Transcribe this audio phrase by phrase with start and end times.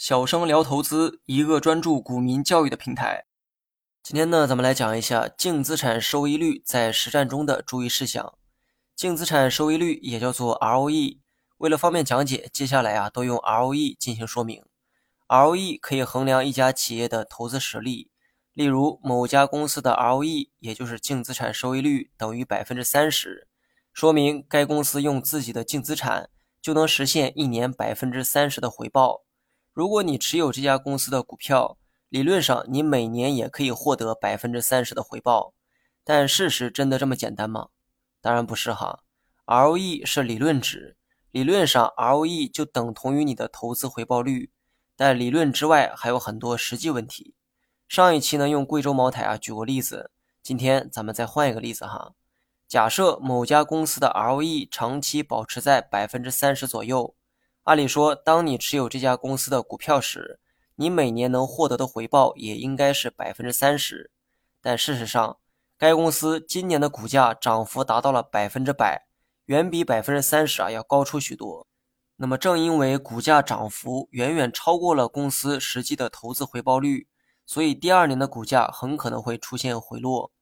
[0.00, 3.26] 小生聊投资，一个专注股民教育的平台。
[4.02, 8.32] 今天呢，咱们来讲一下净资产收益率在实战中的注意事项。
[8.96, 11.18] 净资产收益率也叫做 ROE，
[11.58, 14.64] 为了方便讲解，接下来啊都用 ROE 进行说明。
[15.28, 18.10] ROE 可以衡量一家企业的投资实力，
[18.54, 23.46] 例如某家公司的 ROE，也就是净资产收益率等于百分之三十，
[23.92, 26.30] 说明该公司用自己的净资产
[26.62, 29.26] 就能实现一年百分之三十的回报。
[29.72, 31.78] 如果你持有这家公司的股票，
[32.08, 35.54] 理论上你每年也可以获得百分之三十的回报，
[36.02, 37.68] 但事实真的这么简单吗？
[38.20, 39.04] 当然不是哈。
[39.46, 40.96] ROE 是理论值，
[41.30, 44.50] 理论上 ROE 就等同于你的投资回报率，
[44.96, 47.34] 但理论之外还有很多实际问题。
[47.86, 50.10] 上一期呢用贵州茅台啊举过例子，
[50.42, 52.14] 今天咱们再换一个例子哈。
[52.66, 57.14] 假设某家公司的 ROE 长期保持在百分之三十左右。
[57.64, 60.40] 按理说，当你持有这家公司的股票时，
[60.76, 64.10] 你每年能获得的回报也应该是百分之三十。
[64.62, 65.38] 但事实上，
[65.76, 69.06] 该公司今年的股价涨幅达到了百分之百，
[69.44, 71.66] 远比百分之三十啊要高出许多。
[72.16, 77.08] 那么，正因为股价涨幅远远超过了公司实际的投资回报率，
[77.46, 80.32] 所以第二年的股价很可能会出现回落。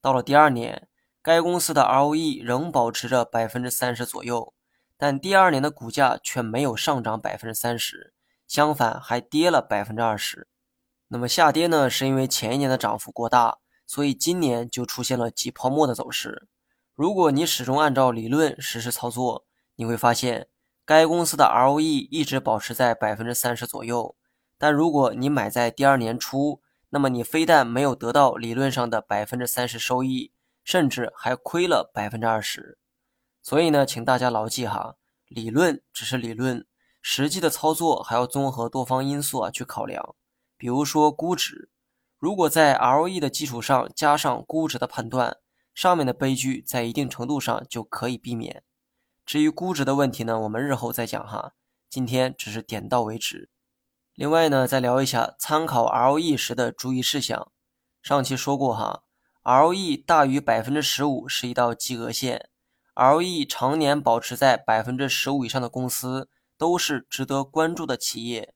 [0.00, 0.88] 到了第二年，
[1.22, 4.54] 该公司的 ROE 仍保持着百分之三十左右。
[4.98, 8.12] 但第二年的股价却没有上涨百分之三十，
[8.48, 10.48] 相反还跌了百分之二十。
[11.06, 11.88] 那么下跌呢？
[11.88, 16.48] 是因为前一年的涨幅过大，所以今年就出现了挤泡沫的走势。
[16.94, 19.46] 如果你始终按照理论实施操作，
[19.76, 20.48] 你会发现
[20.84, 24.16] 该公司的 ROE 一直保持在百分之三十左右。
[24.58, 30.32] 但如果你买在第二年初，那么你非但没有得到理论上的百分之三十收益，
[30.64, 32.78] 甚至还亏了百分之二十。
[33.48, 34.96] 所以呢，请大家牢记哈，
[35.26, 36.66] 理论只是理论，
[37.00, 40.14] 实际的操作还要综合多方因素啊去考量。
[40.58, 41.70] 比如说估值，
[42.18, 45.38] 如果在 ROE 的基础上加上估值的判断，
[45.74, 48.62] 上面的悲剧在一定程度上就可以避免。
[49.24, 51.54] 至于估值的问题呢，我们日后再讲哈，
[51.88, 53.48] 今天只是点到为止。
[54.12, 57.50] 另外呢，再聊一下参考 ROE 时的注意事项。
[58.02, 59.04] 上期说过哈
[59.42, 62.47] ，ROE 大于百分之十五是一道及格线。
[62.98, 68.52] ROE 常年保持在百分之十五以上的公司都是值得关注的企业，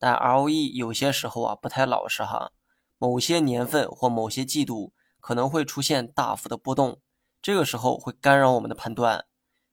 [0.00, 2.50] 但 ROE 有些时候啊不太老实哈，
[2.98, 6.98] 某些年份或某些季度可能会出现大幅的波动，
[7.40, 9.26] 这个时候会干扰我们的判断。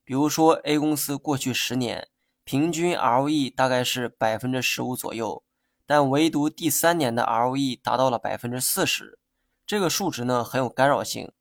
[0.03, 2.07] 比如说 A 公司过去十年
[2.43, 5.43] 平均 ROE 大概是百分之十五左右，
[5.88, 9.17] 但唯独第三年的 ROE 达到了百分之四十，
[9.65, 11.31] 这个数值呢很有干扰性。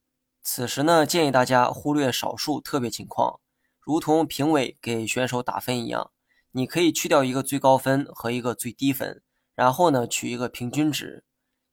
[0.43, 3.41] 此时呢，建议大家忽略少数特别情况，
[3.79, 6.11] 如同评委给选手打分一样，
[6.53, 9.23] 你可以去掉一个最高分和一个最低分，
[9.55, 11.25] 然后呢取一个平均值。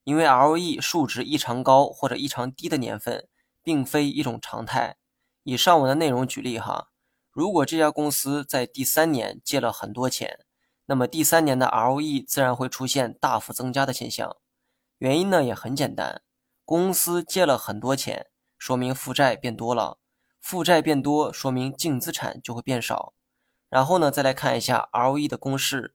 [0.04, 3.28] 因为 ROE 数值异常高或者异常低的年份，
[3.64, 4.98] 并非一种常态。
[5.44, 6.90] 以上文的内容举例哈，
[7.32, 10.46] 如果这家公司在第三年借了很多钱，
[10.86, 14.38] 那么第三年的 ROE 自然会出现大幅增加的现象。
[14.98, 16.22] 原因呢也很简单，
[16.64, 18.28] 公司借了很多钱。
[18.58, 19.98] 说明负债变多了，
[20.40, 23.14] 负债变多说明净资产就会变少。
[23.70, 25.94] 然后呢，再来看一下 ROE 的公式，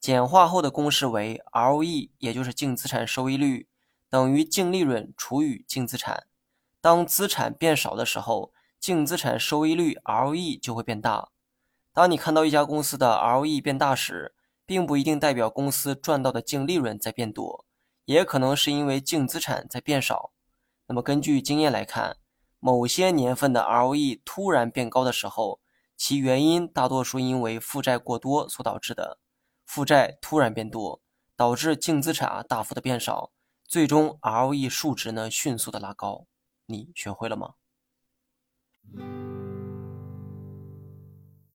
[0.00, 3.68] 简化后的公式为 ROE，也就是净资产收益率
[4.10, 6.26] 等于净利润除以净资产。
[6.80, 11.28] 当资产变少的时候，净资产收益率 ROE 就会变大。
[11.92, 14.34] 当你看到一家公司的 ROE 变大时，
[14.66, 17.64] 并不一定代表公司赚到的净利润在变多，
[18.04, 20.32] 也可能是因为净资产在变少。
[20.92, 22.18] 那么根据经验来看，
[22.60, 25.58] 某些年份的 ROE 突然变高的时候，
[25.96, 29.18] 其原因大多数因为负债过多所导致的。
[29.64, 31.00] 负债突然变多，
[31.34, 33.32] 导致净资产啊大幅的变少，
[33.64, 36.26] 最终 ROE 数值呢迅速的拉高。
[36.66, 37.54] 你学会了吗？